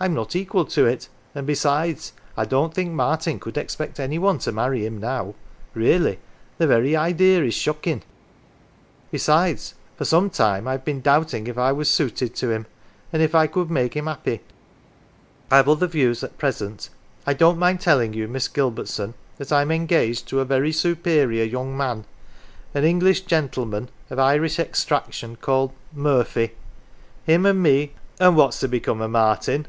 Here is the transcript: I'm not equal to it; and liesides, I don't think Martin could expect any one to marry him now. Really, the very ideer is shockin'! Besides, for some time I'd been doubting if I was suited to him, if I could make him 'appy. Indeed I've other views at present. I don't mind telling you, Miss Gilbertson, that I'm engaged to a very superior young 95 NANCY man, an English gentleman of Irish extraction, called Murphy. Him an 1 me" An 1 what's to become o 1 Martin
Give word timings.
I'm 0.00 0.14
not 0.14 0.36
equal 0.36 0.64
to 0.66 0.86
it; 0.86 1.08
and 1.34 1.44
liesides, 1.44 2.12
I 2.36 2.44
don't 2.44 2.72
think 2.72 2.92
Martin 2.92 3.40
could 3.40 3.56
expect 3.58 3.98
any 3.98 4.16
one 4.16 4.38
to 4.38 4.52
marry 4.52 4.86
him 4.86 4.98
now. 4.98 5.34
Really, 5.74 6.20
the 6.56 6.68
very 6.68 6.94
ideer 6.94 7.42
is 7.42 7.54
shockin'! 7.54 8.04
Besides, 9.10 9.74
for 9.96 10.04
some 10.04 10.30
time 10.30 10.68
I'd 10.68 10.84
been 10.84 11.00
doubting 11.00 11.48
if 11.48 11.58
I 11.58 11.72
was 11.72 11.90
suited 11.90 12.36
to 12.36 12.52
him, 12.52 12.66
if 13.12 13.34
I 13.34 13.48
could 13.48 13.72
make 13.72 13.94
him 13.94 14.06
'appy. 14.06 14.34
Indeed 14.34 14.40
I've 15.50 15.68
other 15.68 15.88
views 15.88 16.22
at 16.22 16.38
present. 16.38 16.90
I 17.26 17.34
don't 17.34 17.58
mind 17.58 17.80
telling 17.80 18.12
you, 18.12 18.28
Miss 18.28 18.46
Gilbertson, 18.46 19.14
that 19.38 19.52
I'm 19.52 19.72
engaged 19.72 20.28
to 20.28 20.38
a 20.38 20.44
very 20.44 20.70
superior 20.70 21.42
young 21.42 21.76
95 21.76 21.76
NANCY 21.76 21.88
man, 22.72 22.80
an 22.84 22.88
English 22.88 23.20
gentleman 23.22 23.88
of 24.10 24.20
Irish 24.20 24.60
extraction, 24.60 25.34
called 25.34 25.72
Murphy. 25.92 26.52
Him 27.26 27.44
an 27.44 27.56
1 27.56 27.62
me" 27.62 27.94
An 28.20 28.28
1 28.36 28.36
what's 28.36 28.60
to 28.60 28.68
become 28.68 28.98
o 29.00 29.06
1 29.06 29.10
Martin 29.10 29.66